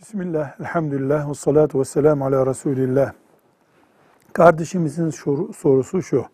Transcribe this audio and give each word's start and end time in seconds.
Bismillah, 0.00 0.60
elhamdülillah, 0.60 1.30
ve 1.30 1.34
salatu 1.34 1.80
ve 1.80 1.84
selamu 1.84 2.24
ala 2.24 2.46
Resulillah. 2.46 3.12
Kardeşimizin 4.32 5.10
soru- 5.10 5.52
sorusu 5.52 6.02
şu. 6.02 6.24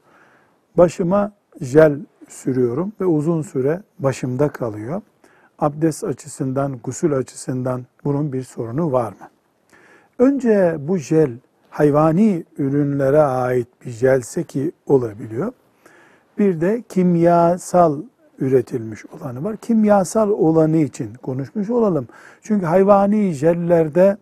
Başıma 0.77 1.33
jel 1.61 2.01
sürüyorum 2.29 2.93
ve 3.01 3.07
uzun 3.07 3.43
süre 3.43 3.83
başımda 3.99 4.49
kalıyor. 4.49 5.03
Abdest 5.59 6.05
açısından, 6.05 6.79
gusül 6.85 7.13
açısından 7.15 7.87
bunun 8.05 8.33
bir 8.33 8.43
sorunu 8.43 8.93
var 8.93 9.09
mı? 9.13 9.29
Önce 10.19 10.77
bu 10.79 10.97
jel 10.99 11.31
hayvani 11.71 12.45
ürünlere 12.59 13.21
ait 13.21 13.69
bir 13.85 13.91
jelse 13.91 14.45
ki 14.45 14.73
olabiliyor. 14.87 15.53
Bir 16.39 16.61
de 16.61 16.83
kimyasal 16.89 18.03
üretilmiş 18.39 19.07
olanı 19.07 19.45
var. 19.45 19.57
Kimyasal 19.57 20.31
olanı 20.31 20.77
için 20.77 21.15
konuşmuş 21.15 21.71
olalım. 21.71 22.09
Çünkü 22.43 22.67
hayvani 22.67 23.33
jellerde 23.33 24.17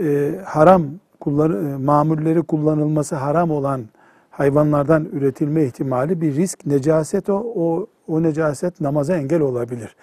e, 0.00 0.40
haram 0.44 0.82
kullan, 1.20 1.72
e, 1.72 1.76
mamulleri 1.76 2.42
kullanılması 2.42 3.16
haram 3.16 3.50
olan 3.50 3.84
hayvanlardan 4.30 5.04
üretilme 5.12 5.64
ihtimali 5.64 6.20
bir 6.20 6.34
risk. 6.34 6.66
Necaset 6.66 7.30
o, 7.30 7.34
o, 7.56 7.86
o 8.08 8.22
necaset 8.22 8.80
namaza 8.80 9.16
engel 9.16 9.40
olabilir. 9.40 9.96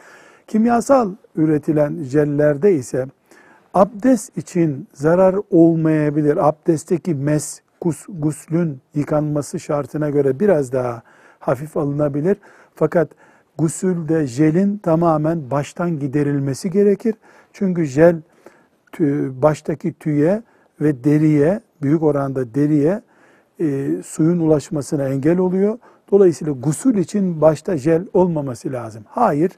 Kimyasal 0.48 1.12
üretilen 1.35 2.03
jellerde 2.03 2.73
ise 2.73 3.05
abdest 3.73 4.37
için 4.37 4.87
zarar 4.93 5.35
olmayabilir. 5.51 6.48
Abdestteki 6.48 7.15
mes, 7.15 7.62
gus, 7.81 8.05
guslün 8.09 8.81
yıkanması 8.95 9.59
şartına 9.59 10.09
göre 10.09 10.39
biraz 10.39 10.71
daha 10.71 11.01
hafif 11.39 11.77
alınabilir. 11.77 12.37
Fakat 12.76 13.09
gusülde 13.57 14.27
jelin 14.27 14.77
tamamen 14.77 15.51
baştan 15.51 15.99
giderilmesi 15.99 16.71
gerekir. 16.71 17.15
Çünkü 17.53 17.85
jel 17.85 18.15
tü- 18.93 19.41
baştaki 19.41 19.93
tüye 19.93 20.43
ve 20.81 21.03
deriye, 21.03 21.61
büyük 21.81 22.03
oranda 22.03 22.55
deriye 22.55 23.01
e, 23.59 23.89
suyun 24.05 24.39
ulaşmasına 24.39 25.07
engel 25.07 25.37
oluyor. 25.37 25.77
Dolayısıyla 26.11 26.53
gusül 26.53 26.98
için 26.98 27.41
başta 27.41 27.77
jel 27.77 28.05
olmaması 28.13 28.71
lazım. 28.71 29.03
Hayır, 29.07 29.51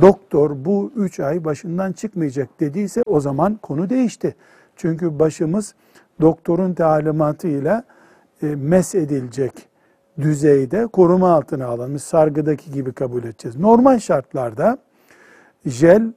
doktor 0.00 0.64
bu 0.64 0.92
üç 0.96 1.20
ay 1.20 1.44
başından 1.44 1.92
çıkmayacak 1.92 2.60
dediyse 2.60 3.02
o 3.06 3.20
zaman 3.20 3.58
konu 3.62 3.90
değişti. 3.90 4.34
Çünkü 4.76 5.18
başımız 5.18 5.74
doktorun 6.20 6.74
talimatıyla 6.74 7.84
e, 8.42 8.46
mes 8.46 8.94
edilecek 8.94 9.52
düzeyde 10.20 10.86
koruma 10.86 11.34
altına 11.34 11.66
alınmış 11.66 12.02
sargıdaki 12.02 12.70
gibi 12.70 12.92
kabul 12.92 13.24
edeceğiz. 13.24 13.56
Normal 13.56 13.98
şartlarda 13.98 14.78
jel 15.66 16.12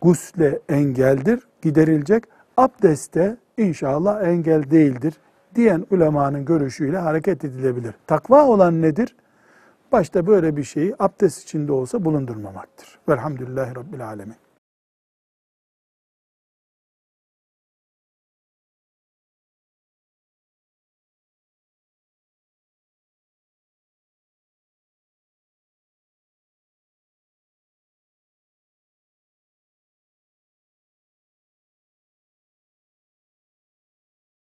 gusle 0.00 0.60
engeldir, 0.68 1.40
giderilecek. 1.62 2.24
Abdeste 2.56 3.36
inşallah 3.56 4.22
engel 4.22 4.70
değildir 4.70 5.14
diyen 5.54 5.86
ulemanın 5.90 6.44
görüşüyle 6.44 6.98
hareket 6.98 7.44
edilebilir. 7.44 7.94
Takva 8.06 8.46
olan 8.46 8.82
nedir? 8.82 9.16
Başta 9.92 10.26
böyle 10.26 10.56
bir 10.56 10.64
şeyi 10.64 10.94
abdest 10.98 11.42
içinde 11.42 11.72
olsa 11.72 12.04
bulundurmamaktır. 12.04 12.98
Velhamdülillahi 13.08 13.76
Rabbil 13.76 14.06
Alemin. 14.06 14.49